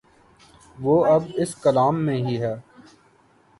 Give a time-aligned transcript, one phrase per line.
[0.77, 2.53] وہ اب اس کلام میں ہی ہے۔